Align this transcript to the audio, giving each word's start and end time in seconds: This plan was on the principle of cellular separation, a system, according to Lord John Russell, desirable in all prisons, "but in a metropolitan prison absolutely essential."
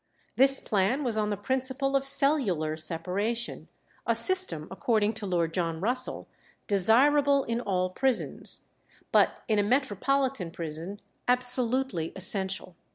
This 0.35 0.59
plan 0.59 1.03
was 1.03 1.15
on 1.15 1.29
the 1.29 1.37
principle 1.37 1.95
of 1.95 2.03
cellular 2.03 2.75
separation, 2.75 3.67
a 4.07 4.15
system, 4.15 4.67
according 4.71 5.13
to 5.13 5.27
Lord 5.27 5.53
John 5.53 5.79
Russell, 5.79 6.27
desirable 6.65 7.43
in 7.43 7.61
all 7.61 7.91
prisons, 7.91 8.61
"but 9.11 9.43
in 9.47 9.59
a 9.59 9.63
metropolitan 9.63 10.49
prison 10.49 10.99
absolutely 11.27 12.13
essential." 12.15 12.75